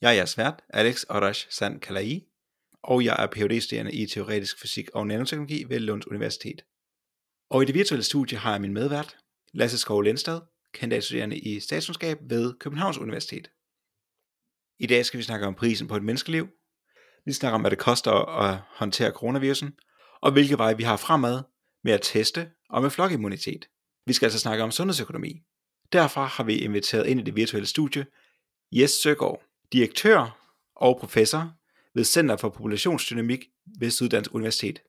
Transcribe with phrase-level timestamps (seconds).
[0.00, 2.24] Jeg er jeres vært, Alex Orash Sand Kalai,
[2.82, 6.62] og jeg er Ph.D.-studerende i teoretisk fysik og nanoteknologi ved Lunds Universitet.
[7.50, 9.16] Og i det virtuelle studie har jeg min medvært,
[9.52, 10.40] Lasse Skov Lindstad,
[10.74, 13.50] kandidatstuderende i statskundskab ved Københavns Universitet.
[14.78, 16.48] I dag skal vi snakke om prisen på et menneskeliv.
[17.24, 19.72] Vi snakker om, hvad det koster at håndtere coronavirusen,
[20.20, 21.42] og hvilke veje vi har fremad
[21.84, 23.68] med at teste og med flokimmunitet.
[24.06, 25.42] Vi skal altså snakke om sundhedsøkonomi.
[25.92, 28.06] Derfor har vi inviteret ind i det virtuelle studie
[28.72, 30.38] Jes Søgaard, direktør
[30.76, 31.52] og professor
[31.94, 33.44] ved Center for Populationsdynamik
[33.80, 34.82] ved Syddansk Universitet.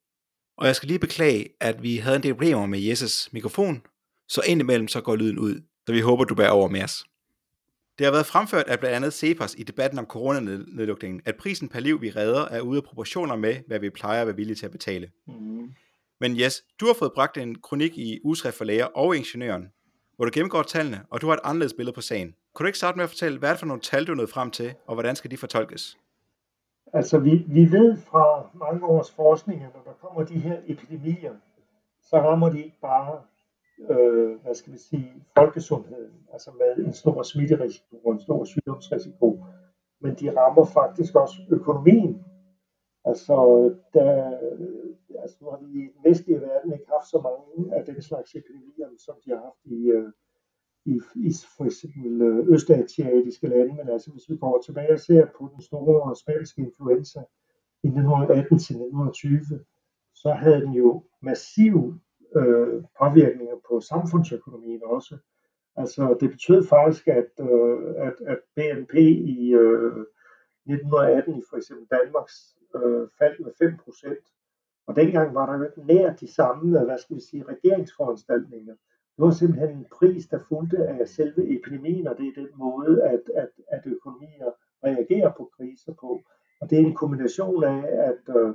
[0.57, 3.81] Og jeg skal lige beklage, at vi havde en del problemer med Jesses mikrofon,
[4.27, 7.05] så indimellem så går lyden ud, så vi håber, du bærer over med os.
[7.99, 11.79] Det har været fremført af blandt andet CEPOS i debatten om coronanedlukningen, at prisen per
[11.79, 14.65] liv, vi redder, er ude af proportioner med, hvad vi plejer at være villige til
[14.65, 15.11] at betale.
[15.27, 15.73] Mm.
[16.19, 19.67] Men yes, du har fået bragt en kronik i Ugeskrift for Læger og Ingeniøren,
[20.15, 22.35] hvor du gennemgår tallene, og du har et anderledes billede på sagen.
[22.53, 24.31] Kunne du ikke starte med at fortælle, hvad er det for nogle tal, du nåede
[24.31, 25.97] frem til, og hvordan skal de fortolkes?
[26.93, 31.35] Altså, vi, vi ved fra mange års forskning, at når der kommer de her epidemier,
[32.01, 33.21] så rammer de ikke bare,
[33.89, 39.43] øh, hvad skal vi sige, folkesundheden, altså med en stor smitterisiko og en stor sygdomsrisiko,
[40.01, 42.25] men de rammer faktisk også økonomien.
[43.05, 43.35] Altså,
[43.93, 44.37] der,
[45.21, 48.35] altså nu har vi i den vestlige verden ikke haft så mange af den slags
[48.35, 50.11] epidemier, som de har haft i, øh,
[50.85, 55.25] i, i for eksempel øh, østasiatiske lande, men altså hvis vi går tilbage og ser
[55.37, 57.19] på den store spanske influenza
[57.83, 59.59] i 1918 til 1920,
[60.13, 61.93] så havde den jo massiv
[62.35, 65.17] øh, påvirkninger på samfundsøkonomien også.
[65.75, 68.93] Altså det betød faktisk, at, øh, at, at BNP
[69.35, 70.05] i øh,
[70.65, 74.25] 1918 i for eksempel Danmarks øh, faldt med 5 procent.
[74.87, 78.75] Og dengang var der jo ikke nær de samme, øh, hvad skal vi sige, regeringsforanstaltninger.
[79.19, 83.03] Det var simpelthen en pris, der fulgte af selve epidemien, og det er den måde,
[83.03, 84.51] at, at, at økonomier
[84.83, 86.21] reagerer på kriser på.
[86.61, 88.53] Og det er en kombination af, at øh,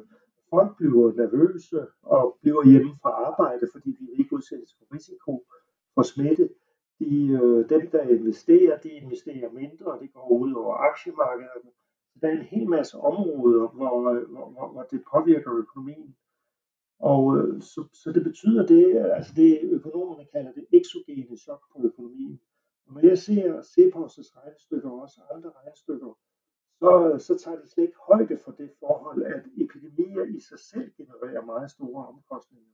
[0.51, 5.45] folk bliver nervøse og bliver hjemme fra arbejde, fordi de ikke udsættes for risiko
[5.95, 6.49] for smitte.
[6.99, 11.71] De, øh, dem, der investerer, de investerer mindre, og det går ud over aktiemarkederne.
[12.13, 16.17] Så der er en hel masse områder, hvor, øh, hvor, hvor, hvor det påvirker økonomien.
[17.13, 18.85] Og øh, så, så det betyder det,
[19.17, 22.41] altså det økonomerne kalder det eksogene chok på økonomien.
[22.87, 26.19] Og når jeg ser Cepos' regnestykker og også andre regnestykker,
[26.79, 26.91] så,
[27.27, 31.45] så tager de slet ikke højde for det forhold, at epidemier i sig selv genererer
[31.45, 32.73] meget store omkostninger.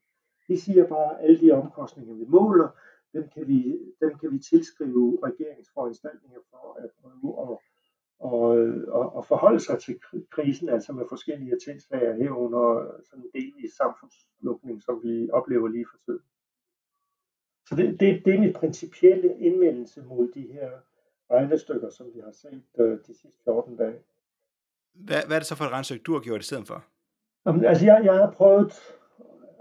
[0.49, 2.69] De siger bare, at alle de omkostninger, vi måler,
[3.13, 3.61] dem kan vi,
[4.01, 7.59] dem kan vi tilskrive regeringsforanstaltninger for at prøve at
[8.21, 8.49] og,
[8.89, 10.01] og, og forholde sig til
[10.31, 15.99] krisen, altså med forskellige tiltag herunder sådan en delvis samfundslukning, som vi oplever lige for
[16.05, 16.25] tiden.
[17.69, 20.71] Så det, det, det er mit principielle indmeldelse mod de her
[21.31, 23.99] regnestykker, som vi har set uh, de sidste 14 dage.
[24.95, 26.85] Hvad, hvad er det så for et regnestykke, du har gjort i stedet for?
[27.47, 28.73] Jamen, altså, jeg, jeg har prøvet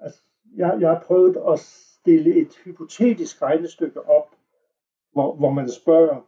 [0.02, 0.22] altså,
[0.56, 4.36] jeg, jeg har prøvet at stille et hypotetisk regnestykke op,
[5.12, 6.22] hvor, hvor man spørger,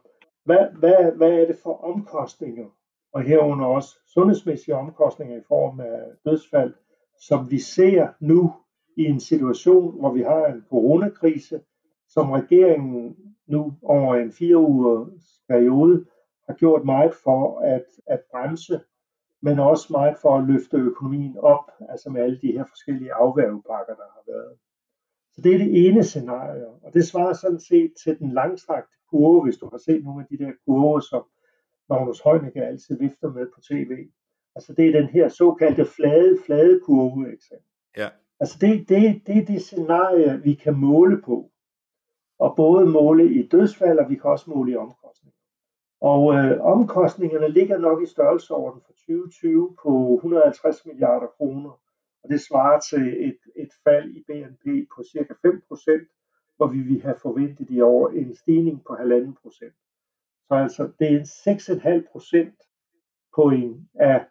[0.44, 2.66] hvad, hvad, hvad er det for omkostninger,
[3.12, 6.74] og herunder også sundhedsmæssige omkostninger i form af dødsfald,
[7.20, 8.52] som vi ser nu
[8.96, 11.60] i en situation, hvor vi har en coronakrise,
[12.08, 13.16] som regeringen
[13.46, 16.04] nu over en fire ugers periode
[16.46, 18.80] har gjort meget for at, at bremse,
[19.42, 23.94] men også meget for at løfte økonomien op, altså med alle de her forskellige afværgepakker,
[23.94, 24.58] der har været.
[25.32, 29.44] Så det er det ene scenarie, og det svarer sådan set til den langstrakte kurve,
[29.44, 31.22] hvis du har set nogle af de der kurver, som
[31.88, 33.90] Magnus Heunicke altid vifter med på tv.
[34.54, 37.32] Altså det er den her såkaldte flade, flade kurve.
[37.32, 37.44] Ikke
[37.96, 38.08] Ja.
[38.40, 41.50] Altså det, det, det er det scenarie, vi kan måle på.
[42.38, 45.38] Og både måle i dødsfald, og vi kan også måle i omkostninger.
[46.00, 51.70] Og øh, omkostningerne ligger nok i størrelsesorden for 2020 på 150 milliarder kroner.
[52.22, 56.08] Og det svarer til et, et fald i BNP på cirka 5 procent
[56.56, 59.74] hvor vi vil have forventet i år en stigning på 1,5 procent.
[60.48, 62.54] Så altså det er 6,5 procent
[63.34, 64.24] point af,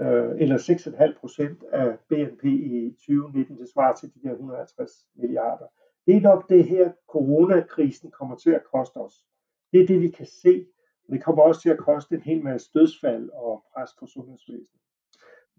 [0.00, 5.66] øh, eller 6,5 procent af BNP i 2019, det svarer til de her 150 milliarder.
[6.06, 9.24] Det er nok det her, coronakrisen kommer til at koste os.
[9.72, 10.66] Det er det, vi kan se.
[11.10, 14.82] Det kommer også til at koste en hel masse dødsfald og pres på sundhedsvæsenet.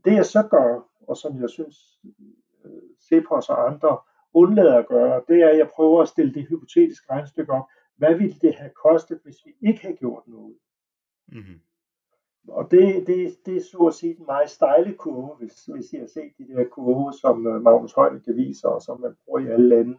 [0.05, 1.99] Det jeg så gør, og som jeg synes
[2.65, 2.71] øh,
[3.09, 3.97] Cepos og andre
[4.35, 7.65] undlader at gøre, det er, at jeg prøver at stille det hypotetiske regnestykke op.
[7.97, 10.55] Hvad ville det have kostet, hvis vi ikke havde gjort noget?
[11.27, 11.59] Mm-hmm.
[12.47, 15.97] Og det, det, det er så at sige den meget stejle kurve, hvis, hvis I
[15.97, 19.47] har set de der kurve, som øh, Magnus Heunicke viser, og som man bruger i
[19.47, 19.97] alle lande.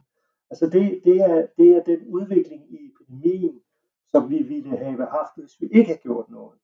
[0.51, 3.61] Altså det, det, er, det er den udvikling i epidemien,
[4.09, 6.59] som vi ville have haft, hvis vi ikke havde gjort noget.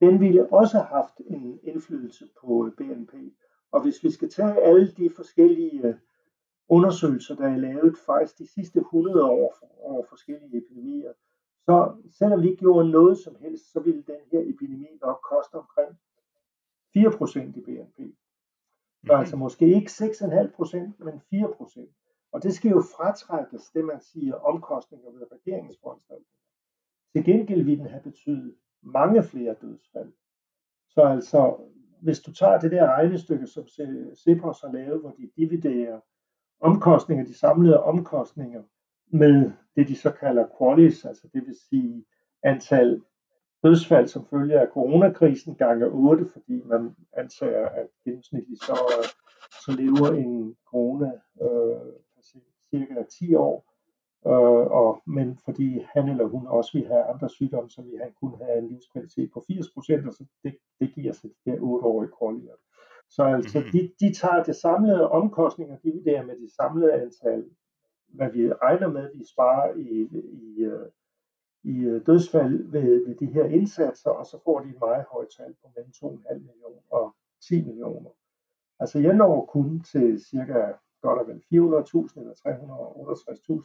[0.00, 3.14] Den ville også have haft en indflydelse på BNP.
[3.72, 5.98] Og hvis vi skal tage alle de forskellige
[6.68, 11.12] undersøgelser, der er lavet faktisk de sidste 100 år over forskellige epidemier,
[11.64, 15.54] så selvom vi ikke gjorde noget som helst, så ville den her epidemi nok koste
[15.54, 15.90] omkring
[16.96, 17.98] 4% i BNP.
[19.06, 19.20] Så mhm.
[19.20, 22.28] altså måske ikke 6,5%, men 4%.
[22.32, 26.36] Og det skal jo fratrækkes, det man siger, omkostninger ved regeringsforanstaltninger.
[27.12, 30.12] Til gengæld vil den have betydet mange flere dødsfald.
[30.88, 31.56] Så altså,
[32.02, 33.66] hvis du tager det der regnestykke, som
[34.16, 36.00] Cepos har lavet, hvor de dividerer
[36.60, 38.62] omkostninger, de samlede omkostninger,
[39.08, 42.04] med det, de så kalder qualis, altså det vil sige
[42.42, 43.02] antal
[43.62, 48.76] dødsfald som følge af coronakrisen gange 8, fordi man antager, at gennemsnitligt så,
[49.64, 51.12] så lever en corona
[51.42, 51.92] øh,
[52.70, 53.72] cirka 10 år,
[54.26, 58.12] øh, og, men fordi han eller hun også vil have andre sygdomme, så vil han
[58.20, 61.58] kunne have en livskvalitet på 80 procent, og så det, det giver sig det der
[61.58, 62.65] 8-årige qualis.
[63.08, 63.72] Så altså, mm-hmm.
[63.72, 67.44] de, de tager det samlede omkostninger, de der med det samlede antal
[68.08, 69.88] hvad vi regner med, vi sparer i,
[70.42, 70.88] i, øh,
[71.62, 75.28] i øh, dødsfald ved, ved de her indsatser, og så får de et meget højt
[75.36, 77.16] tal på mellem 2,5 millioner og
[77.48, 78.10] 10 millioner.
[78.80, 82.34] Altså jeg når kun til cirka godt og vel 400.000 eller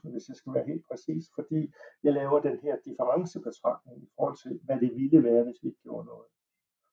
[0.04, 1.74] 368.000, hvis jeg skal være helt præcis, fordi
[2.04, 5.82] jeg laver den her differencebetragtning i forhold til, hvad det ville være, hvis vi ikke
[5.84, 6.28] gjorde noget.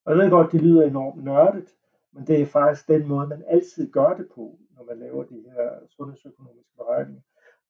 [0.04, 1.68] Og jeg ved godt, det lyder enormt nørdet,
[2.12, 5.44] men det er faktisk den måde, man altid gør det på, når man laver de
[5.54, 7.22] her sundhedsøkonomiske beregninger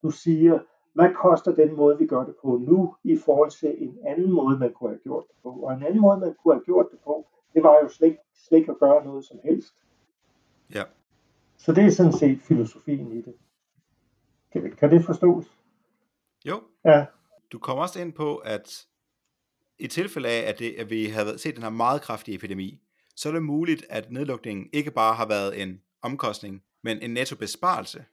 [0.03, 0.59] du siger,
[0.93, 4.59] hvad koster den måde, vi gør det på nu, i forhold til en anden måde,
[4.59, 5.49] man kunne have gjort det på.
[5.49, 8.59] Og en anden måde, man kunne have gjort det på, det var jo slet, slet
[8.59, 9.75] ikke at gøre noget som helst.
[10.75, 10.83] Ja.
[11.57, 13.35] Så det er sådan set filosofien i det.
[14.53, 15.45] Kan, kan det forstås?
[16.45, 16.63] Jo.
[16.85, 17.07] Ja.
[17.53, 18.87] Du kommer også ind på, at
[19.79, 22.83] i tilfælde af, at, det, at vi havde set den her meget kraftige epidemi,
[23.19, 27.37] så er det muligt, at nedlukningen ikke bare har været en omkostning, men en netto
[27.37, 28.05] besparelse.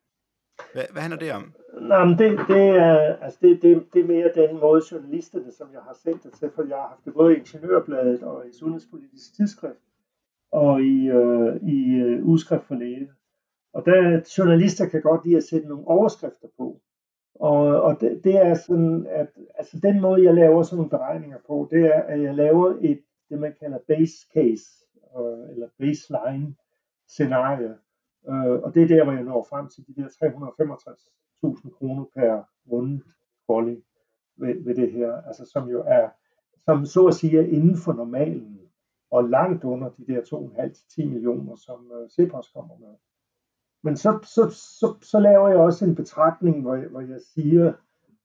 [0.74, 1.54] Hvad, hvad handler det om?
[1.81, 5.68] Nej, men det, det, er, altså det, det, det er mere den måde journalisterne, som
[5.74, 8.57] jeg har sendt det til, for jeg har haft det både i Ingeniørbladet og i
[8.60, 9.86] Sundhedspolitisk Tidsskrift
[10.52, 13.10] og i, øh, i øh, Udskrift for Læge.
[13.74, 16.81] Og der journalister kan godt lide at sætte nogle overskrifter på.
[17.36, 21.38] Og, og det, det er sådan, at altså den måde, jeg laver sådan nogle beregninger
[21.48, 24.85] på, det er, at jeg laver et, det man kalder base case,
[25.20, 26.56] øh, eller baseline
[27.08, 27.78] scenarie.
[28.30, 32.44] Øh, og det er der, hvor jeg når frem til de der 365.000 kroner per
[32.66, 33.04] vundet
[33.48, 33.84] volley
[34.38, 36.10] ved, ved det her, altså som jo er,
[36.66, 38.60] som så at sige er inden for normalen,
[39.12, 42.96] og langt under de der 2,5-10 millioner, som øh, Cepos kommer med.
[43.84, 47.74] Men så, så, så, så laver jeg også en betragtning, hvor jeg, hvor jeg siger,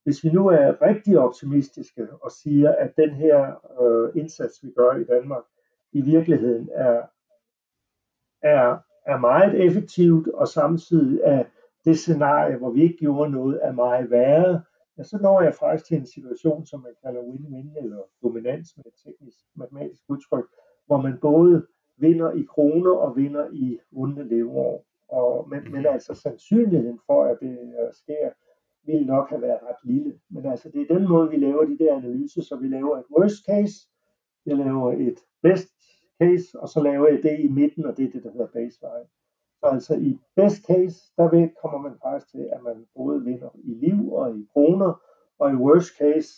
[0.05, 4.97] hvis vi nu er rigtig optimistiske og siger, at den her øh, indsats, vi gør
[4.97, 5.43] i Danmark,
[5.93, 7.03] i virkeligheden er,
[8.43, 11.45] er er meget effektivt, og samtidig er
[11.85, 14.63] det scenarie, hvor vi ikke gjorde noget, er meget værre,
[14.99, 18.85] ja, så når jeg faktisk til en situation, som man kalder win-win eller dominans med
[18.87, 20.45] et teknisk matematisk udtryk,
[20.87, 21.67] hvor man både
[21.97, 24.85] vinder i kroner og vinder i vundne leveår.
[25.09, 28.31] Og, men, men altså sandsynligheden for, at det uh, sker,
[28.87, 30.21] vil nok have været ret lille.
[30.31, 33.05] Men altså det er den måde, vi laver de der analyser, så vi laver et
[33.17, 33.89] worst case,
[34.47, 35.80] jeg laver et best
[36.23, 39.09] case, og så laver jeg det i midten, og det er det, der hedder baseline.
[39.61, 43.51] Så altså i best case, der ved, kommer man faktisk til, at man både vinder
[43.71, 44.91] i liv og i kroner,
[45.39, 46.31] og i worst case,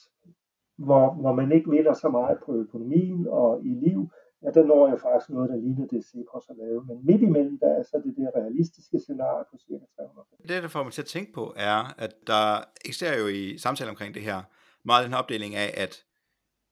[0.79, 4.11] hvor, hvor man ikke vinder så meget på økonomien og i liv,
[4.43, 6.87] ja, der når jeg faktisk noget, der ligner det, Cepos har lavet.
[6.89, 10.27] Men midt imellem, der er så det der realistiske scenarie på cirka 300.
[10.49, 12.45] Det, der får mig til at tænke på, er, at der
[12.85, 14.43] eksisterer jo i samtaler omkring det her,
[14.85, 16.05] meget den her opdeling af, at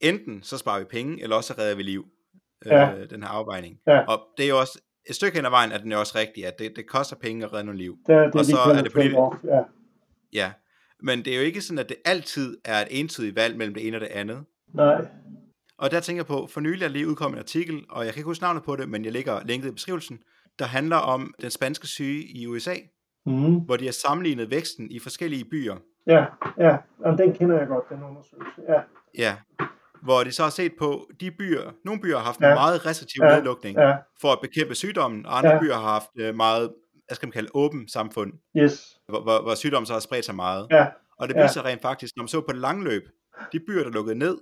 [0.01, 2.05] enten så sparer vi penge, eller også redder vi liv
[2.67, 2.95] ja.
[2.95, 3.79] øh, den her afvejning.
[3.87, 4.01] Ja.
[4.01, 6.47] Og det er jo også, et stykke hen ad vejen er den jo også rigtig,
[6.47, 7.97] at det, det koster penge at redde nogle liv.
[8.07, 9.45] Det, det, og så er det politisk.
[9.45, 9.63] Ja.
[10.33, 10.53] ja,
[11.03, 13.87] men det er jo ikke sådan, at det altid er et entydigt valg mellem det
[13.87, 14.45] ene og det andet.
[14.75, 15.07] Nej.
[15.79, 18.21] Og der tænker jeg på, for nylig er lige udkommet en artikel, og jeg kan
[18.21, 20.19] ikke huske navnet på det, men jeg lægger linket i beskrivelsen,
[20.59, 22.75] der handler om den spanske syge i USA,
[23.27, 23.61] mm.
[23.61, 25.77] hvor de har sammenlignet væksten i forskellige byer.
[26.07, 26.25] Ja,
[26.59, 28.63] ja, og den kender jeg godt, den undersøgelse.
[28.69, 28.81] Ja.
[29.19, 29.37] Ja,
[30.03, 32.55] hvor de så har set på de byer, nogle byer har haft en Ja.
[32.55, 33.35] meget restriktiv Ja.
[33.35, 35.61] nedlukning Ja, for at bekæmpe sygdommen, og andre Ja.
[35.61, 36.73] byer har haft øh, meget,
[37.07, 38.99] hvad skal man kalde, åben samfund, yes.
[39.09, 40.67] hvor, hvor, hvor sygdommen så har spredt sig meget.
[40.71, 40.87] Ja,
[41.19, 41.43] Og det Ja.
[41.43, 43.03] viser rent faktisk, når man så på det lange løb,
[43.53, 44.39] de byer, der lukkede ned,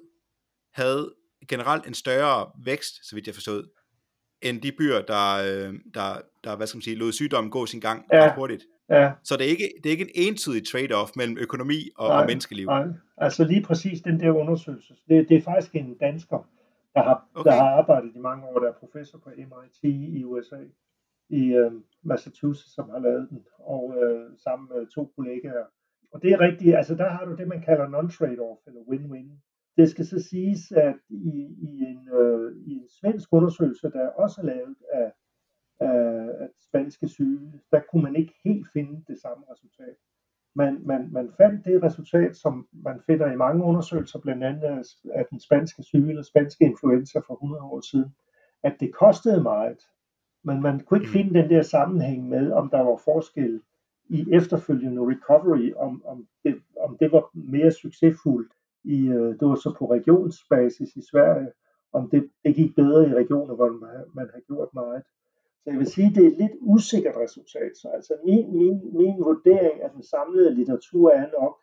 [0.75, 1.15] havde
[1.49, 3.65] generelt en større vækst, så vidt jeg forstod,
[4.43, 7.81] end de byer, der, øh, der, der hvad skal man sige, lod sygdommen gå sin
[7.81, 8.25] gang Ja.
[8.25, 8.62] ret hurtigt.
[8.90, 9.12] Ja.
[9.25, 12.26] Så det er ikke, det er ikke en entydig trade-off mellem økonomi og, Nej, og
[12.26, 12.66] menneskeliv.
[12.66, 14.95] Nej, altså lige præcis den der undersøgelse.
[15.09, 16.49] Det, det er faktisk en dansker,
[16.95, 17.50] der har, Okay.
[17.50, 19.78] der har arbejdet i mange år, der er professor på MIT
[20.18, 20.57] i USA,
[21.28, 25.64] i øh, Massachusetts, som har lavet den, og øh, sammen med to kollegaer.
[26.12, 29.28] Og det er rigtigt, altså der har du det, man kalder non-trade-off, eller win-win.
[29.76, 31.33] Det skal så siges, at i,
[31.71, 35.12] i, en, øh, i en svensk undersøgelse, der er også lavet af,
[35.81, 39.97] af spanske syge, der kunne man ikke helt finde det samme resultat.
[40.55, 44.83] Man, man, man fandt det resultat, som man finder i mange undersøgelser, blandt andet af,
[45.15, 48.15] af den spanske syge eller spanske influenza for 100 år siden,
[48.63, 49.79] at det kostede meget,
[50.45, 51.13] men man kunne ikke Mm.
[51.13, 53.63] finde den der sammenhæng med, om der var forskel
[54.09, 58.53] i efterfølgende recovery, om, om, det, om det var mere succesfuldt
[58.85, 61.53] i, øh, det var så på regionsbasis i Sverige,
[61.93, 65.03] om det, det gik bedre i regioner, hvor man, man har gjort meget.
[65.62, 67.73] Så jeg vil sige, at det er et lidt usikkert resultat.
[67.81, 71.55] Så altså min, min, min vurdering af den samlede litteratur er nok,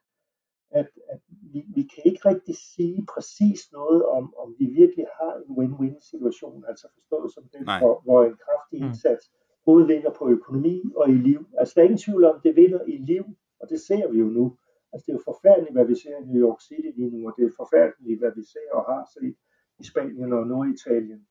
[0.72, 1.20] at, at
[1.54, 5.98] vi, vi kan ikke rigtig sige præcis noget om, om vi virkelig har en win-win
[6.12, 7.80] situation, altså forstået som den, Nej.
[7.82, 8.88] hvor, hvor en kraftig Mm.
[8.88, 9.26] indsats
[9.66, 11.42] både vinder på økonomi og i liv.
[11.60, 13.26] Altså der er ingen tvivl om, det vinder i liv,
[13.60, 14.58] og det ser vi jo nu.
[14.94, 17.34] Altså det er jo forfærdeligt, hvad vi ser i New York City lige nu, og
[17.38, 19.36] det er forfærdeligt, hvad vi ser og har set
[19.80, 21.22] i Spanien og Norditalien.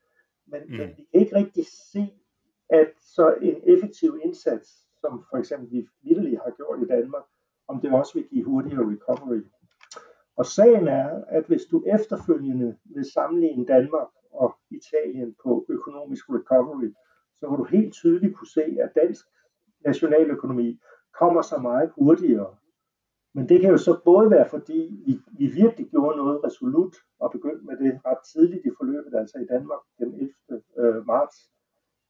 [0.46, 0.76] Men, mm.
[0.78, 2.02] men vi kan ikke rigtig se,
[2.70, 4.68] at så en effektiv indsats,
[5.00, 7.24] som for eksempel vi vitterligt har gjort i Danmark,
[7.68, 9.42] om det også vil give hurtigere recovery.
[10.36, 16.90] Og sagen er, at hvis du efterfølgende vil sammenligne Danmark og Italien på økonomisk recovery,
[17.40, 19.26] så vil du helt tydeligt kunne se, at dansk
[19.84, 20.80] nationaløkonomi
[21.18, 22.56] kommer så meget hurtigere.
[23.34, 27.30] Men det kan jo så både være, fordi vi, vi virkelig gjorde noget resolut og
[27.30, 30.62] begyndte med det ret tidligt i forløbet, altså i Danmark den 11.
[30.78, 31.36] Øh, marts.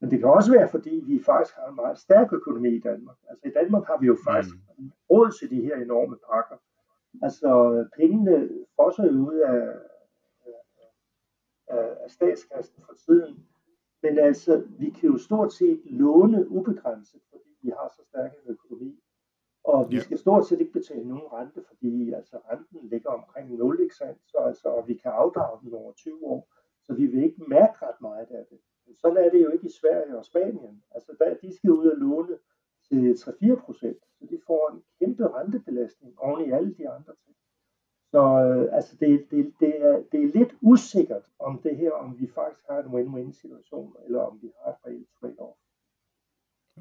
[0.05, 3.17] Men det kan også være, fordi vi faktisk har en meget stærk økonomi i Danmark.
[3.29, 4.91] Altså i Danmark har vi jo faktisk mm.
[5.09, 6.57] råd til de her enorme pakker.
[7.21, 7.49] Altså
[7.97, 9.73] pengene fosser jo ud af,
[11.67, 13.45] af, af statskassen for tiden.
[14.03, 18.51] Men altså, vi kan jo stort set låne ubegrænset, fordi vi har så stærk en
[18.51, 18.99] økonomi.
[19.63, 20.01] Og vi Ja.
[20.01, 24.19] skal stort set ikke betale nogen rente, fordi altså, renten ligger omkring 0, ikke sandt?
[24.27, 26.47] Så altså, og vi kan afdrage den over 20 år,
[26.83, 28.59] så vi vil ikke mærke ret meget af det.
[29.01, 30.83] Sådan er det jo ikke i Sverige og Spanien.
[30.91, 32.37] Altså, der, de skal ud og låne
[32.89, 37.35] til 3-4 procent, så de får en kæmpe rentebelastning oven i alle de andre ting.
[38.11, 42.19] Så øh, altså det, det, det, er, det er lidt usikkert om det her, om
[42.19, 45.64] vi faktisk har en win-win situation, eller om vi har et reelt trade-off.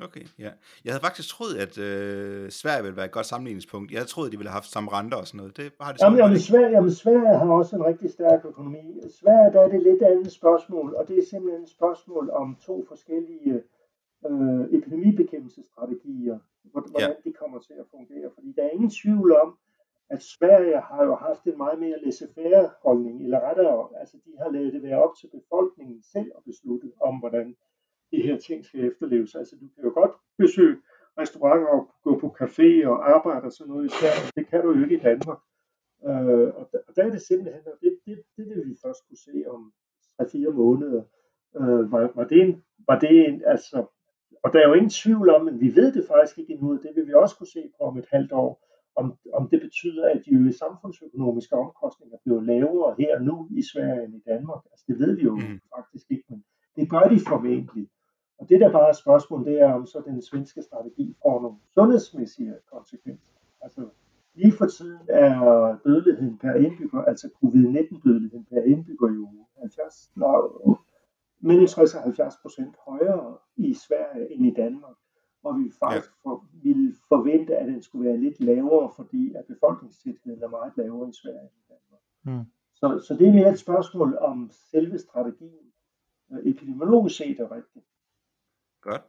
[0.03, 0.51] Okay, ja.
[0.85, 3.93] Jeg havde faktisk troet, at øh, Sverige ville være et godt sammenligningspunkt.
[3.93, 5.57] Jeg at de ville have haft samme renter og sådan noget.
[5.57, 6.39] Det har det Jamen, jamen.
[6.39, 9.01] Sverige, jamen, Sverige har også en rigtig stærk økonomi.
[9.21, 12.85] Sverige, der er det lidt andet spørgsmål, og det er simpelthen et spørgsmål om to
[12.89, 13.63] forskellige
[14.27, 18.31] øh, epidemibekæmpelsesstrategier, hvor- hvordan de kommer til at fungere.
[18.35, 19.59] Fordi der er ingen tvivl om,
[20.11, 24.51] at Sverige har jo haft en meget mere laissez-faire holdning, eller rettere, altså de har
[24.51, 27.57] lavet det være op til befolkningen selv at beslutte om, hvordan
[28.13, 29.35] de her ting skal efterleves.
[29.35, 30.77] Altså du kan jo godt besøge
[31.19, 34.33] restauranter og gå på café og arbejde og sådan noget i Sverige.
[34.37, 35.41] Det kan du jo ikke i Danmark.
[36.09, 39.01] Øh, og, der, og der er det simpelthen, og det, det, det vil vi først
[39.09, 39.73] kunne se om
[40.23, 41.03] 3-4 måneder.
[41.57, 43.87] Øh, var, var, det en, var det en, altså,
[44.45, 46.93] og der er jo ingen tvivl om, men vi ved det faktisk ikke endnu, det
[46.97, 48.51] vil vi også kunne se på om et halvt år,
[48.97, 54.15] om, om det betyder, at de samfundsøkonomiske omkostninger bliver lavere her nu i Sverige end
[54.15, 54.63] i Danmark.
[54.71, 55.61] Altså det ved vi jo mm.
[55.77, 56.45] faktisk ikke, men
[56.77, 57.89] det gør de formentlig.
[58.39, 61.57] Og det der bare er spørgsmål, det er om så den svenske strategi får nogle
[61.75, 63.35] sundhedsmæssige konsekvenser.
[63.61, 63.89] Altså
[64.35, 69.29] lige for tiden er dødeligheden per indbygger, altså covid-19 dødeligheden per indbygger jo
[69.61, 70.77] 70, nå,
[71.41, 74.97] mellem 60 og 70 procent højere i Sverige end i Danmark.
[75.45, 80.43] Og vi faktisk for, ville forvente, at den skulle være lidt lavere, fordi at befolkningstætheden
[80.43, 82.03] er meget lavere i Sverige end i Danmark.
[82.25, 82.45] Mm.
[82.75, 85.67] Så, så det er mere et spørgsmål om selve strategien.
[86.35, 87.85] Øh, Epidemiologisk set er rigtigt.
[88.83, 89.03] Godt.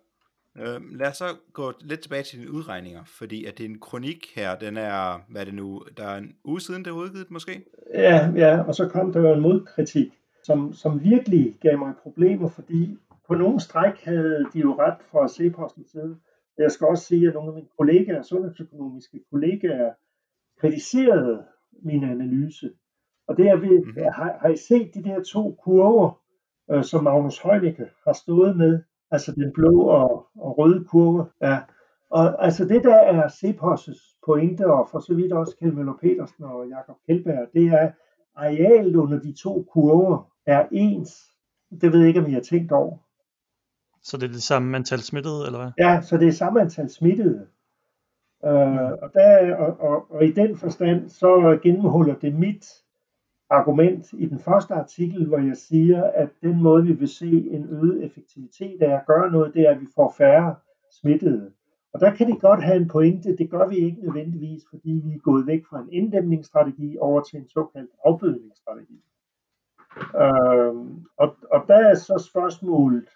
[0.58, 4.56] Øh, lad os så gå lidt tilbage til dine udregninger, fordi at din kronik her,
[4.56, 7.66] den er, hvad er det nu, der er en uge siden, det er udgivet måske?
[7.94, 10.12] Ja, ja, og så kom der jo en modkritik,
[10.44, 15.28] som, som virkelig gav mig problemer, fordi på nogle stræk havde de jo ret fra
[15.28, 16.18] C-postens side.
[16.58, 19.94] Jeg skal også sige, at nogle af mine kollegaer, sundhedsøkonomiske kollegaer,
[20.60, 21.44] kritiserede
[21.84, 22.72] min analyse.
[23.28, 24.04] Og det er, mm-hmm.
[24.04, 26.22] har, har I set de der to kurver,
[26.72, 28.80] øh, som Magnus Heunicke har stået med?
[29.12, 31.26] Altså den blå og, og røde kurve.
[31.42, 31.60] Ja.
[32.10, 36.44] Og altså det der er Cepos' pointe, og for så vidt også Kjeld Møller Petersen
[36.44, 37.92] og Jakob Kjeldberg, det er,
[38.36, 41.24] arealet under de to kurver er ens.
[41.82, 42.98] Det ved jeg ikke, om I har tænkt over.
[44.04, 45.72] Så det er det samme antal smittede, eller hvad?
[45.80, 47.48] Ja, så det er samme antal smittede.
[48.46, 52.66] Øh, og, der, og, og, og i den forstand, så gennemholder det mit
[53.50, 57.68] argument i den første artikel, hvor jeg siger, at den måde, vi vil se en
[57.70, 60.56] øget effektivitet af at gøre noget, det er, at vi får færre
[60.92, 61.52] smittede.
[61.94, 63.38] Og der kan det godt have en pointe.
[63.38, 67.40] Det gør vi ikke nødvendigvis, fordi vi er gået væk fra en inddæmningsstrategi over til
[67.40, 69.04] en såkaldt afbødningsstrategi.
[70.22, 73.10] Øhm, og, og der er så spørgsmålet,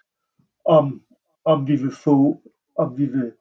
[0.64, 1.02] om,
[1.44, 2.42] om vi vil få,
[2.76, 3.32] om vi vil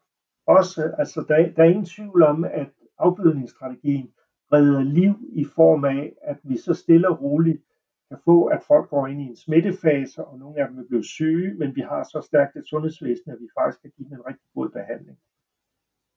[0.48, 4.10] også, altså der, der er ingen tvivl om, at afbødningsstrategien
[4.54, 7.62] redder liv i form af, at vi så stille og roligt
[8.10, 11.04] kan få, at folk går ind i en smittefase, og nogle af dem vil blive
[11.04, 14.26] syge, men vi har så stærkt et sundhedsvæsen, at vi faktisk kan give dem en
[14.26, 15.18] rigtig god behandling.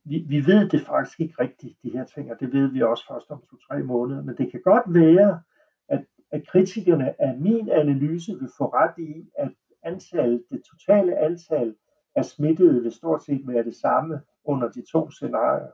[0.05, 3.05] Vi, vi ved det faktisk ikke rigtigt, de her ting, og det ved vi også
[3.09, 5.43] først om to-tre måneder, men det kan godt være,
[5.89, 11.75] at, at kritikerne af min analyse vil få ret i, at antal, det totale antal
[12.15, 15.71] af smittede vil stort set være det samme under de to scenarier.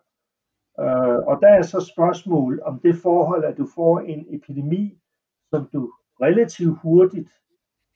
[0.80, 4.98] Øh, og der er så spørgsmål om det forhold, at du får en epidemi,
[5.50, 7.30] som du relativt hurtigt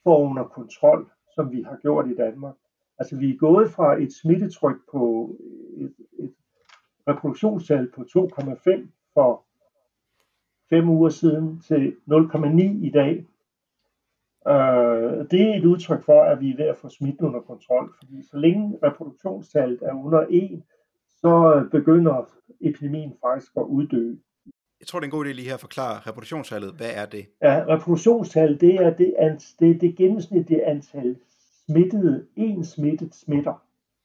[0.04, 2.54] får under kontrol, som vi har gjort i Danmark.
[2.98, 5.34] Altså vi er gået fra et smittetryk på
[5.76, 6.34] et, et
[7.08, 9.44] reproduktionstal på 2,5 for
[10.70, 13.26] fem uger siden til 0,9 i dag.
[14.48, 17.94] Øh, det er et udtryk for, at vi er ved at få smitten under kontrol,
[17.98, 20.62] fordi så længe reproduktionstallet er under 1,
[21.22, 22.28] så begynder
[22.60, 24.14] epidemien faktisk at uddø.
[24.80, 26.74] Jeg tror, det er en god idé lige her at forklare reproduktionstallet.
[26.74, 27.26] Hvad er det?
[27.42, 29.14] Ja, reproduktionstallet, det er det,
[29.60, 31.16] det, det gennemsnitlige antal
[31.66, 33.64] smittede, en smittet smitter.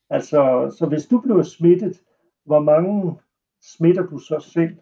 [0.10, 2.02] Altså, så hvis du bliver smittet,
[2.46, 3.20] hvor mange
[3.62, 4.76] smitter du så selv?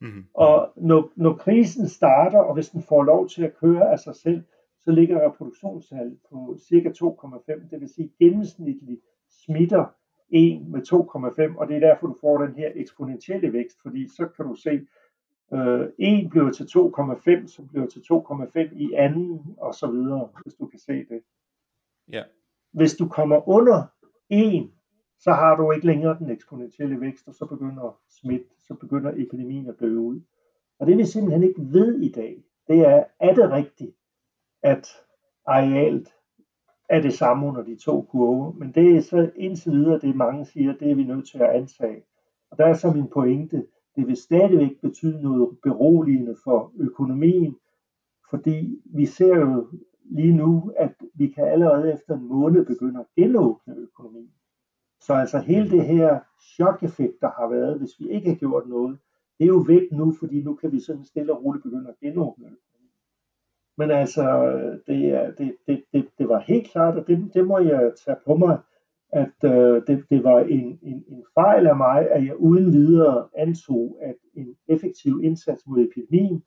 [0.00, 0.24] Mm-hmm.
[0.34, 4.14] Og når, når krisen starter, og hvis den får lov til at køre af sig
[4.16, 4.42] selv,
[4.80, 9.00] så ligger reproduktionstallet på cirka 2,5, det vil sige gennemsnitligt
[9.44, 9.84] smitter
[10.30, 10.80] 1 med
[11.52, 14.54] 2,5, og det er derfor, du får den her eksponentielle vækst, fordi så kan du
[14.54, 14.86] se,
[15.52, 20.54] øh, 1 bliver til 2,5, som bliver til 2,5 i anden, og så videre, hvis
[20.54, 21.22] du kan se det.
[22.12, 22.22] Ja.
[22.72, 23.82] Hvis du kommer under
[24.28, 24.70] 1,
[25.18, 29.68] så har du ikke længere den eksponentielle vækst, og så begynder smidt, så begynder epidemien
[29.68, 30.20] at dø ud.
[30.78, 33.96] Og det vi simpelthen ikke ved i dag, det er, er det rigtigt,
[34.62, 34.88] at
[35.46, 36.08] arealet
[36.90, 38.54] er det samme under de to kurve.
[38.58, 41.50] Men det er så indtil videre, det mange siger, det er vi nødt til at
[41.50, 42.02] antage.
[42.50, 47.56] Og der er så min pointe, det vil stadigvæk betyde noget beroligende for økonomien,
[48.30, 49.68] fordi vi ser jo
[50.04, 54.32] lige nu, at vi kan allerede efter en måned begynde at genåbne økonomien.
[55.00, 58.98] Så altså hele det her chok-effekt, der har været, hvis vi ikke har gjort noget,
[59.38, 62.00] det er jo væk nu, fordi nu kan vi sådan stille og roligt begynde at
[62.00, 62.69] genåbne økonomien.
[63.78, 64.24] Men altså,
[64.86, 68.16] det, er, det, det, det, det var helt klart, og det, det må jeg tage
[68.26, 68.58] på mig,
[69.12, 73.28] at øh, det, det var en, en, en fejl af mig, at jeg uden videre
[73.36, 76.42] antog, at en effektiv indsats mod epidemien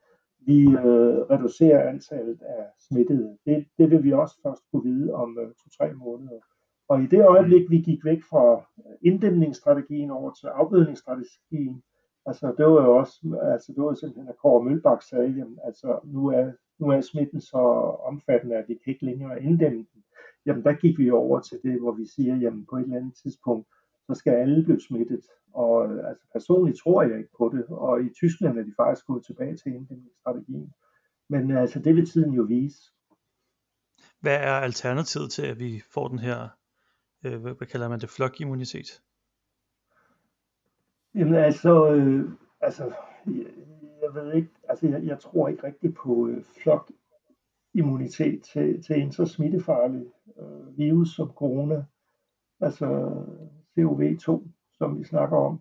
[0.45, 3.37] vi øh, reducerer antallet af smittede.
[3.45, 6.39] Det, det vil vi også først kunne vide om øh, to-tre måneder.
[6.87, 11.83] Og i det øjeblik, vi gik væk fra øh, inddæmningsstrategien over til afbødningsstrategien,
[12.25, 15.99] altså det var jo også, altså det var simpelthen, at Kåre Mølbak sagde, jamen, altså
[16.03, 16.51] nu er,
[16.83, 17.57] nu er smitten så
[18.09, 20.03] omfattende, at vi kan ikke længere inddæmme den.
[20.45, 23.15] Jamen der gik vi over til det, hvor vi siger, jamen på et eller andet
[23.23, 23.67] tidspunkt,
[24.07, 25.25] så skal alle blive smittet.
[25.53, 29.25] Og altså personligt tror jeg ikke på det, og i Tyskland er de faktisk gået
[29.25, 30.73] tilbage til inddæmningsstrategien.
[31.29, 32.81] Men altså det vil tiden jo vise.
[34.19, 36.49] Hvad er alternativet til, at vi får den her
[37.25, 39.01] øh, hvad, kalder man det, flokimmunitet?
[41.15, 42.93] Jamen altså, øh, altså
[44.03, 49.11] jeg, ved ikke, altså jeg, jeg tror ikke rigtigt på øh, flokimmunitet til, til en
[49.11, 50.05] så smittefarlig
[50.39, 51.85] øh, virus som corona,
[52.61, 53.11] altså
[53.79, 54.41] COV2,
[54.77, 55.59] som vi snakker om.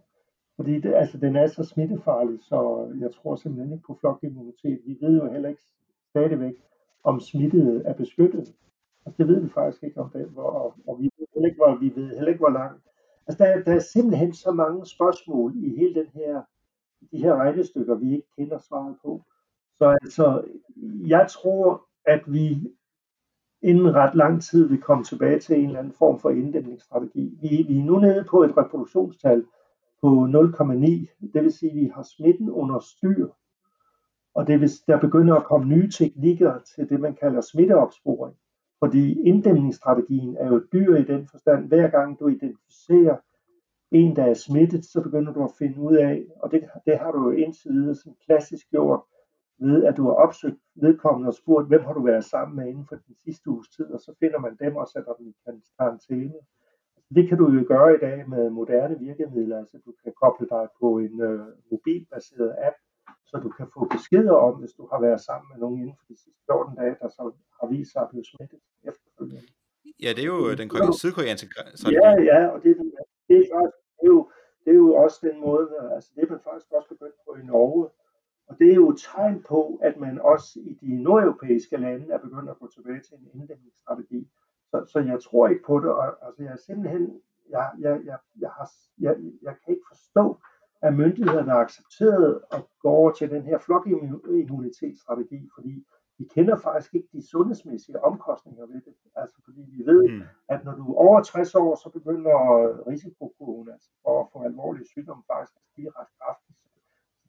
[0.57, 4.81] Fordi det, altså, den er så smittefarlig, så jeg tror simpelthen ikke på flokimmunitet.
[4.87, 5.63] Vi ved jo heller ikke
[6.11, 6.55] stadigvæk,
[7.05, 8.55] om smittede er beskyttet.
[9.07, 11.77] Altså, det ved vi faktisk ikke om det, og, og vi ved heller ikke, hvor,
[11.77, 12.83] vi ved heller ikke, hvor langt.
[13.27, 16.43] Altså, der, der er simpelthen så mange spørgsmål i hele den her,
[17.13, 19.23] de her regnestykker, vi ikke kender svaret på.
[19.79, 20.45] Så altså,
[21.07, 22.73] jeg tror, at vi
[23.63, 27.39] inden ret lang tid vil komme tilbage til en eller anden form for inddæmningsstrategi.
[27.41, 29.45] Vi, vi er nu nede på et reproduktionstal
[30.01, 33.29] på 0,9, det vil sige, at vi har smitten under styr.
[34.35, 38.37] Og det vil, der begynder at komme nye teknikker til det, man kalder smitteopsporing.
[38.79, 41.69] Fordi inddæmningsstrategien er jo dyr i den forstand.
[41.69, 43.17] Hver gang du identificerer
[43.93, 47.13] en, der er smittet, så begynder du at finde ud af, og det, det har
[47.13, 49.01] du jo indtil videre sådan klassisk gjort,
[49.59, 52.87] ved at du har opsøgt vedkommende og spurgt, hvem har du været sammen med inden
[52.89, 55.35] for den sidste uges tid, og så finder man dem og sætter dem i
[55.79, 56.41] karantæne.
[57.15, 60.65] Det kan du jo gøre i dag med moderne virkemidler, altså du kan koble dig
[60.81, 62.77] på en øh, mobilbaseret app,
[63.29, 66.07] så du kan få beskeder om, hvis du har været sammen med nogen inden for
[66.09, 67.23] de sidste 14 dage, der så
[67.61, 69.43] har vist sig at blive smittet efterfølgende.
[70.05, 70.69] Ja, det er jo den
[71.03, 71.95] sydkoreanske strategi.
[71.95, 72.71] Ja, ja, og det,
[73.29, 74.31] det, er faktisk, det, er jo,
[74.65, 77.47] det er jo også den måde, altså det er man faktisk også begyndt på i
[77.47, 77.89] Norge,
[78.49, 82.19] og det er jo et tegn på, at man også i de nordeuropæiske lande er
[82.19, 84.29] begyndt at gå tilbage til en inddæmningsstrategi.
[84.71, 88.19] Så, så jeg tror ikke på det, og altså jeg er simpelthen, jeg, jeg, jeg,
[88.41, 90.37] jeg, har, jeg, jeg kan ikke forstå,
[90.83, 95.87] at myndighederne har accepteret at gå over til den her flokimmunitetsstrategi, fordi
[96.23, 98.95] vi kender faktisk ikke de sundhedsmæssige omkostninger ved det.
[99.23, 100.23] Altså fordi vi ved, mm.
[100.49, 102.37] at når du er over 60 år, så begynder
[102.91, 106.53] risikokurven altså for at få alvorlige sygdomme faktisk at stige ret kraftigt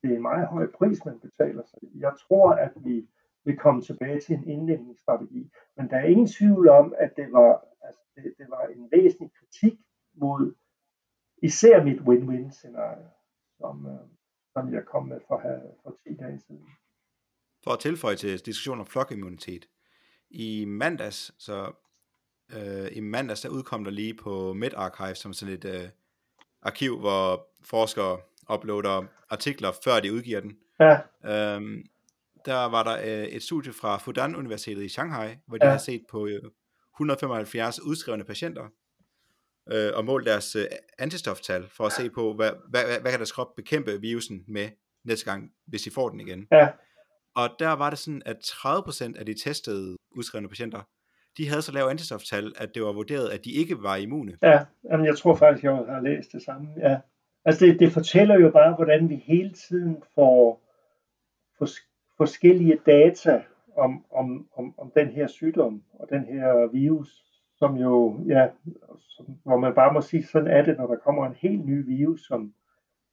[0.03, 1.63] det er en meget høj pris, man betaler.
[1.65, 3.07] Så jeg tror, at vi
[3.43, 5.51] vil komme tilbage til en indlægningsstrategi.
[5.77, 9.31] Men der er ingen tvivl om, at det var, altså det, det var en væsentlig
[9.39, 9.79] kritik
[10.13, 10.55] mod
[11.37, 13.09] især mit win-win scenarie,
[13.57, 14.07] som, øh,
[14.53, 15.41] som jeg kom med for,
[15.83, 16.67] for 10 dage siden.
[17.63, 19.65] For at tilføje til diskussionen om flokimmunitet.
[20.29, 21.71] I mandags, så
[22.53, 25.89] øh, i mandags, der udkom der lige på MedArchive, som sådan et øh,
[26.61, 28.19] arkiv, hvor forskere
[28.53, 30.57] uploader artikler, før de udgiver den.
[30.79, 30.99] Ja.
[31.55, 31.85] Øhm,
[32.45, 35.71] der var der øh, et studie fra Fudan Universitetet i Shanghai, hvor de ja.
[35.71, 36.41] har set på øh,
[36.95, 38.67] 175 udskrevne patienter,
[39.71, 40.65] øh, og målt deres øh,
[40.99, 44.69] antistoftal, for at se på, hvad, hvad, hvad, hvad kan deres krop bekæmpe virusen med
[45.03, 46.47] næste gang, hvis de får den igen.
[46.51, 46.67] Ja.
[47.35, 50.81] Og der var det sådan, at 30% af de testede udskrevne patienter,
[51.37, 54.37] de havde så lav antistoftal, at det var vurderet, at de ikke var immune.
[54.41, 54.59] Ja,
[54.91, 56.67] jamen jeg tror faktisk, jeg har læst det samme.
[56.77, 56.97] Ja.
[57.45, 60.63] Altså det, det fortæller jo bare, hvordan vi hele tiden får
[61.57, 63.43] fors- forskellige data
[63.77, 67.23] om, om, om, om den her sygdom og den her virus,
[67.57, 68.49] som jo, ja,
[68.97, 71.85] som, hvor man bare må sige, sådan er det, når der kommer en helt ny
[71.85, 72.53] virus, som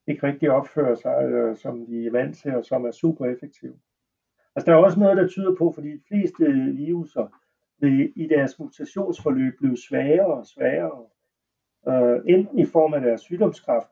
[0.06, 3.76] ikke rigtig opfører sig, øh, som vi er vant til, og som er super effektiv.
[4.54, 6.44] Altså der er også noget, der tyder på, fordi de fleste
[6.76, 7.26] viruser
[7.80, 11.06] vil i deres mutationsforløb blive svagere og svagere,
[11.88, 13.88] øh, enten i form af deres sygdomskraft,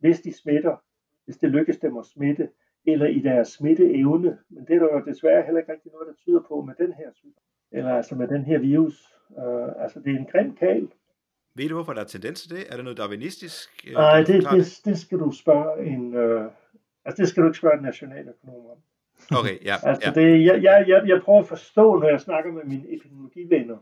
[0.00, 0.76] hvis de smitter,
[1.24, 2.48] hvis det lykkes dem at smitte,
[2.86, 4.38] eller i deres smitteevne.
[4.48, 6.92] Men det er der jo desværre heller ikke rigtig noget, der tyder på med den
[6.92, 9.08] her sygdom, eller altså med den her virus.
[9.28, 10.88] Uh, altså det er en grim kal.
[11.54, 12.64] Ved du, hvorfor der er tendens til det?
[12.70, 13.86] Er det noget darwinistisk?
[13.88, 16.50] Øh, Nej, det, det, det, skal du spørge en, uh,
[17.04, 18.78] altså det skal du ikke spørge en nationaløkonom om.
[19.38, 19.74] Okay, ja.
[19.88, 20.20] altså ja.
[20.20, 23.78] Det, jeg, jeg, jeg, jeg prøver at forstå, når jeg snakker med mine epidemiologivenner,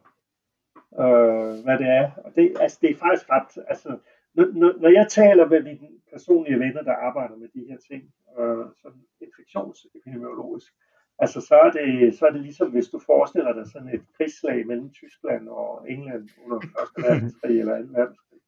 [0.90, 2.10] uh, hvad det er.
[2.24, 3.98] Og det, altså, det er faktisk ret, altså,
[4.34, 8.02] når, når jeg taler med mine personlige venner, der arbejder med de her ting,
[8.38, 10.72] øh, sådan infektionsepidemiologisk,
[11.18, 14.66] altså så er, det, så er det ligesom, hvis du forestiller dig sådan et krigslag
[14.66, 16.64] mellem Tyskland og England under 1.
[17.04, 17.88] verdenskrig eller 2.
[17.92, 18.40] verdenskrig.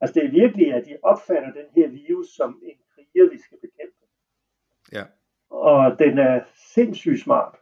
[0.00, 3.58] Altså det er virkelig, at de opfatter den her virus som en kriger, vi skal
[3.60, 4.02] bekæmpe.
[4.92, 5.04] Ja.
[5.52, 6.40] Og den er
[6.74, 7.54] sindssygt smart.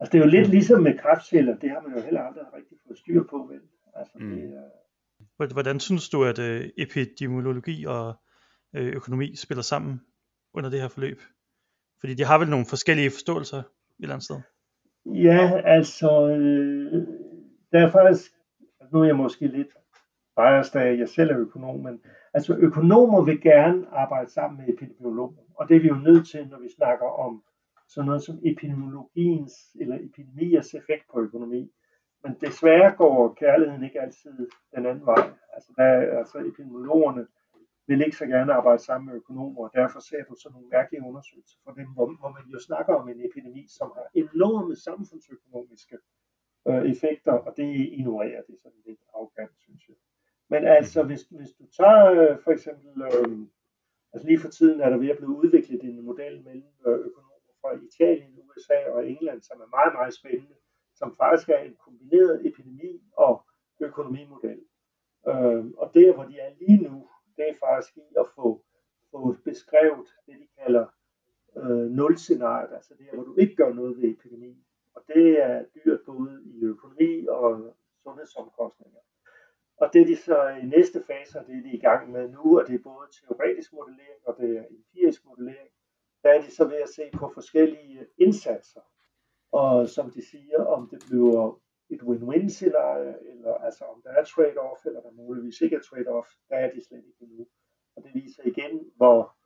[0.00, 2.78] Altså det er jo lidt ligesom med kræftceller, det har man jo heller aldrig rigtig
[2.86, 3.60] fået styr på, vel?
[3.94, 4.30] Altså mm.
[4.30, 8.14] det er, Hvordan synes du, at øh, epidemiologi og
[8.76, 10.00] øh, økonomi spiller sammen
[10.54, 11.20] under det her forløb?
[12.00, 13.64] Fordi de har vel nogle forskellige forståelser et
[14.00, 14.40] eller andet sted?
[15.06, 17.06] Ja, altså, øh,
[17.72, 18.32] der er faktisk,
[18.92, 19.68] nu er jeg måske lidt
[20.36, 22.00] biased af, jeg selv er økonom, men
[22.34, 26.48] altså økonomer vil gerne arbejde sammen med epidemiologer, og det er vi jo nødt til,
[26.48, 27.44] når vi snakker om
[27.88, 31.72] sådan noget som epidemiologiens eller epidemiers effekt på økonomi.
[32.22, 35.30] Men desværre går kærligheden ikke altid den anden vej.
[35.54, 37.26] Altså, der, altså epidemiologerne
[37.86, 41.06] vil ikke så gerne arbejde sammen med økonomer, og derfor ser du sådan nogle mærkelige
[41.08, 45.96] undersøgelser for dem, hvor, hvor man jo snakker om en epidemi, som har enorme samfundsøkonomiske
[46.68, 49.96] øh, effekter, og det ignorerer det sådan lidt arrogant, synes jeg.
[50.50, 53.46] Men altså, hvis, hvis du tager øh, for eksempel, øh,
[54.12, 57.32] altså lige for tiden er der ved at blive udviklet en model mellem øh, økonomer
[57.60, 60.56] fra Italien, USA og England, som er meget, meget spændende,
[60.94, 63.34] som faktisk er en kombineret epidemi og
[63.80, 64.60] økonomimodel.
[65.28, 68.64] Øh, og der, hvor de er lige nu, det er faktisk i at få,
[69.10, 70.86] få beskrevet det, de kalder
[71.56, 74.64] øh, nul-scenariet, altså det, hvor du ikke gør noget ved epidemien.
[74.94, 79.00] Og det er dyrt både i økonomi og sundhedsomkostninger.
[79.82, 82.66] Og det de så i næste fase, det er de i gang med nu, og
[82.66, 85.68] det er både teoretisk modellering og det er empirisk modellering,
[86.22, 88.80] der er de så ved at se på forskellige indsatser.
[89.52, 94.24] Og som de siger, om det bliver et win-win scenarie, eller altså om der er
[94.24, 97.46] trade-off, eller der muligvis ikke er trade-off, der er de slet ikke endnu.
[97.96, 99.36] Og det viser igen, hvor,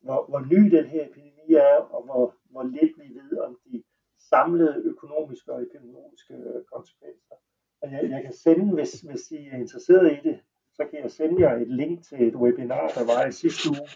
[0.00, 3.82] hvor, hvor ny den her epidemi er, og hvor, hvor lidt vi ved om de
[4.18, 7.34] samlede økonomiske og epidemiologiske konsekvenser.
[7.82, 10.40] Jeg, jeg kan sende, hvis, hvis I er interesseret i det,
[10.74, 13.88] så kan jeg sende jer et link til et webinar, der var i sidste uge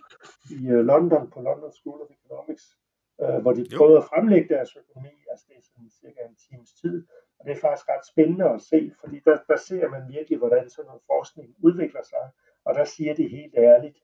[0.57, 2.65] i øh, London på London School of Economics,
[3.23, 6.71] øh, hvor de prøvede at fremlægge deres økonomi, altså det er sådan cirka en times
[6.81, 7.07] tid.
[7.39, 10.71] Og det er faktisk ret spændende at se, fordi der, der ser man virkelig, hvordan
[10.71, 12.25] sådan noget forskning udvikler sig.
[12.65, 13.99] Og der siger de helt ærligt,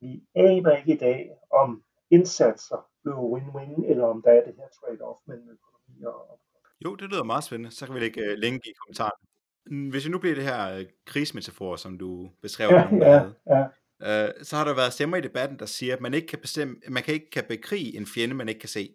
[0.00, 4.68] vi aner ikke i dag, om indsatser bliver win-win, eller om der er det her
[4.78, 6.40] trade-off mellem økonomi og
[6.84, 7.74] jo, det lyder meget spændende.
[7.76, 9.90] Så kan vi lægge uh, link i kommentaren.
[9.90, 13.64] Hvis vi nu bliver det her uh, krigsmetafor, som du beskrev, ja, ja, ja.
[14.00, 16.76] Uh, så har der været stemmer i debatten, der siger, at man ikke kan bestemme,
[16.88, 18.94] man kan ikke kan bekrige en fjende, man ikke kan se.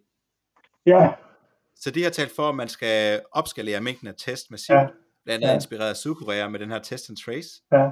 [0.86, 1.12] Ja.
[1.76, 4.86] Så de har talt for, at man skal opskalere mængden af test massivt, ja.
[5.24, 5.54] blandt andet ja.
[5.54, 7.48] inspireret af Sydkorea med den her test and trace.
[7.72, 7.90] Ja.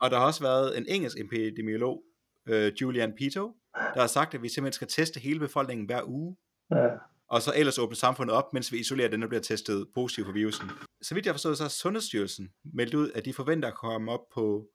[0.00, 2.02] Og der har også været en engelsk epidemiolog,
[2.50, 3.52] uh, Julian Pito,
[3.94, 6.36] der har sagt, at vi simpelthen skal teste hele befolkningen hver uge.
[6.70, 6.88] Ja
[7.32, 10.32] og så ellers åbne samfundet op, mens vi isolerer den, der bliver testet positiv for
[10.32, 10.70] virusen.
[11.02, 14.12] Så vidt jeg har forstået, så har Sundhedsstyrelsen meldt ud, at de forventer at komme
[14.12, 14.66] op på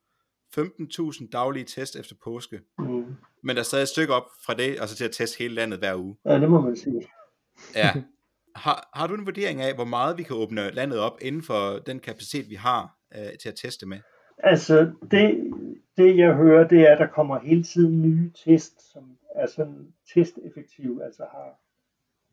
[0.57, 2.59] 15.000 daglige test efter påske.
[2.79, 3.05] Mm.
[3.43, 5.79] Men der er stadig et stykke op fra det, altså til at teste hele landet
[5.79, 6.15] hver uge.
[6.25, 7.01] Ja, det må man sige.
[7.75, 7.93] ja.
[8.55, 11.79] Har, har du en vurdering af, hvor meget vi kan åbne landet op inden for
[11.79, 13.97] den kapacitet, vi har øh, til at teste med?
[14.37, 15.53] Altså, det,
[15.97, 19.93] det jeg hører, det er, at der kommer hele tiden nye test, som er sådan
[20.13, 21.59] testeffektive, altså har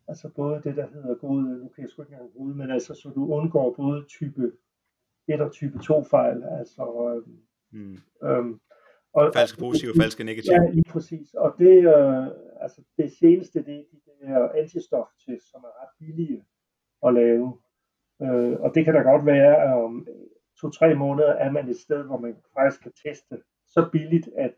[0.09, 2.95] Altså både det, der hedder god, nu kan jeg sgu ikke engang bruge, men altså
[2.95, 4.53] så du undgår både type
[5.29, 6.43] 1 og type 2 fejl.
[6.43, 6.83] Altså,
[7.17, 7.38] øhm,
[7.71, 7.99] mm.
[8.29, 8.61] øhm,
[9.12, 10.55] og, falske positive og falske negative.
[10.55, 11.35] Ja, lige præcis.
[11.35, 12.27] Og det, øh,
[12.61, 16.45] altså det seneste, det er de der antistoftest, som er ret billige
[17.07, 17.59] at lave.
[18.23, 20.07] Øh, og det kan da godt være, at om
[20.61, 24.55] to-tre måneder er man et sted, hvor man faktisk kan teste så billigt, at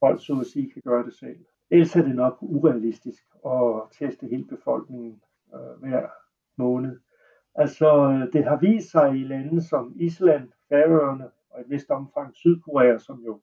[0.00, 1.44] folk så at sige kan gøre det selv.
[1.70, 5.22] Ellers er det nok urealistisk at teste hele befolkningen
[5.54, 6.08] øh, hver
[6.56, 6.98] måned.
[7.54, 12.36] Altså, øh, det har vist sig i lande som Island, Færøerne og et vist omfang
[12.36, 13.40] Sydkorea, som jo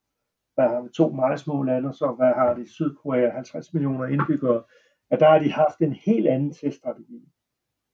[0.55, 4.63] hvad har to meget små lande, så hvad har de Sydkorea, 50 millioner indbyggere,
[5.09, 7.29] at der har de haft en helt anden teststrategi.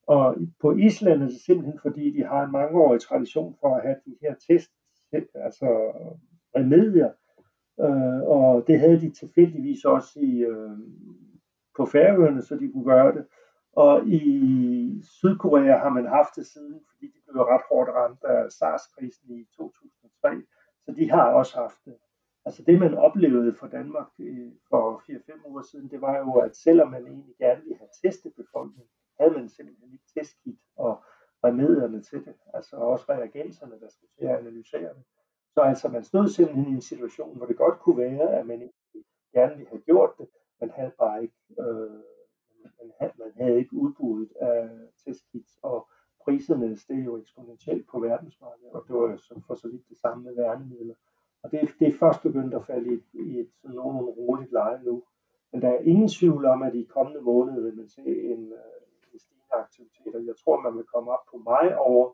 [0.07, 3.95] Og på Island er det simpelthen fordi, de har en mangeårig tradition for at have
[4.05, 4.71] de her test,
[5.35, 5.67] altså
[6.55, 7.11] remedier,
[7.79, 10.77] Øh, og det havde de tilfældigvis også i, øh,
[11.77, 13.25] på Færøerne, så de kunne gøre det.
[13.75, 18.51] Og i Sydkorea har man haft det siden, fordi de blev ret hårdt ramt af
[18.51, 20.43] SARS-krisen i 2003.
[20.85, 21.95] Så de har også haft det.
[22.45, 26.55] Altså det, man oplevede for Danmark øh, for 4-5 uger siden, det var jo, at
[26.55, 31.03] selvom man egentlig gerne ville have testet befolkningen, havde man simpelthen ikke testkit og
[31.43, 32.35] remedierne til det.
[32.53, 35.03] Altså også reagenserne, der skulle til at analysere det.
[35.53, 38.71] Så altså, man stod simpelthen i en situation, hvor det godt kunne være, at man
[39.33, 40.27] gerne ville have gjort det,
[40.61, 41.99] man havde bare ikke, øh,
[42.79, 44.69] man, havde, man havde ikke udbuddet af
[45.05, 45.87] testkits, og
[46.23, 49.97] priserne steg jo eksponentielt på verdensmarkedet, og det var jo så for så vidt det
[49.97, 50.95] samme med værnemidler.
[51.43, 54.83] Og det, det er først begyndt at falde i, i et sådan nogenlunde roligt leje
[54.83, 55.03] nu.
[55.51, 59.13] Men der er ingen tvivl om, at i kommende måneder vil man se en, øh,
[59.13, 62.13] en stigende aktivitet, og jeg tror, man vil komme op på mig over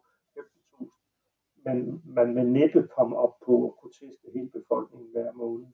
[1.75, 5.65] men man vil næppe komme op på at kunne teste hele befolkningen hver måned.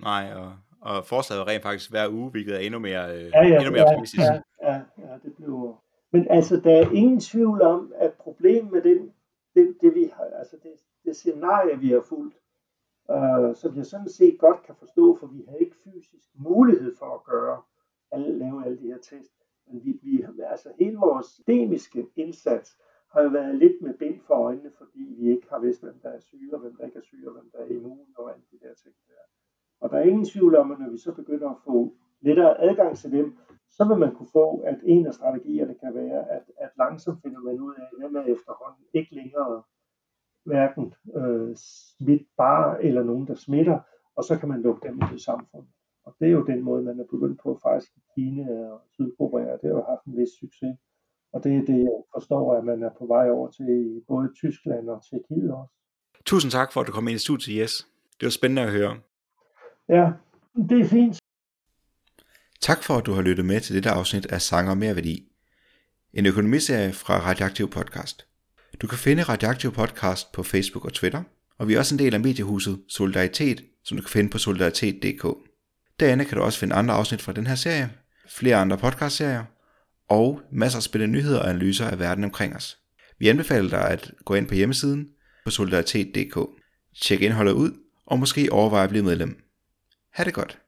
[0.00, 3.56] Nej, og, og forslaget rent faktisk hver uge, hvilket er endnu mere, øh, ja, ja,
[3.56, 4.22] endnu mere ja, optimistisk.
[4.22, 5.84] Ja, ja, ja, det bliver...
[6.12, 9.12] Men altså, der er ingen tvivl om, at problemet med den,
[9.54, 10.72] det, det, vi har, altså det,
[11.04, 12.36] det scenarie, vi har fulgt,
[13.10, 17.14] øh, som jeg sådan set godt kan forstå, for vi har ikke fysisk mulighed for
[17.14, 17.62] at gøre,
[18.12, 19.32] alle, lave alle de her test.
[19.66, 22.76] Men vi, vi, altså hele vores systemiske indsats
[23.12, 26.08] har jo været lidt med bind for øjnene, fordi vi ikke har vidst, hvem der
[26.08, 28.44] er syge, og hvem der ikke er syge, og hvem der er immun, og alle
[28.50, 29.24] det der ting der.
[29.80, 32.96] Og der er ingen tvivl om, at når vi så begynder at få lettere adgang
[32.96, 33.36] til dem,
[33.70, 37.40] så vil man kunne få, at en af strategierne kan være, at, at langsomt finder
[37.40, 39.62] man ud af, hvem er efterhånden ikke længere
[40.44, 43.78] hverken øh, smitbare eller nogen, der smitter,
[44.16, 45.70] og så kan man lukke dem ud i samfundet.
[46.04, 49.52] Og det er jo den måde, man er begyndt på faktisk i Kina og Sydkorea,
[49.52, 50.76] det har jo haft en vis succes.
[51.32, 54.88] Og det er det, jeg forstår, at man er på vej over til både Tyskland
[54.88, 55.74] og Tjekkiet også.
[56.26, 57.86] Tusind tak for, at du kom ind i studiet, Jes.
[58.20, 58.96] Det var spændende at høre.
[59.88, 60.12] Ja,
[60.68, 61.18] det er fint.
[62.60, 65.32] Tak for, at du har lyttet med til dette afsnit af Sanger Mere Værdi.
[66.14, 68.26] En økonomiserie fra Radioaktiv Podcast.
[68.82, 71.22] Du kan finde Radioaktiv Podcast på Facebook og Twitter,
[71.58, 75.26] og vi er også en del af mediehuset Solidaritet, som du kan finde på solidaritet.dk.
[76.00, 77.90] Derinde kan du også finde andre afsnit fra den her serie,
[78.28, 79.44] flere andre podcastserier,
[80.10, 82.78] og masser af spændende nyheder og analyser af verden omkring os.
[83.18, 85.08] Vi anbefaler dig at gå ind på hjemmesiden
[85.44, 86.38] på solidaritet.dk.
[87.02, 87.72] Tjek indholdet ud,
[88.06, 89.42] og måske overveje at blive medlem.
[90.12, 90.58] Ha' det godt.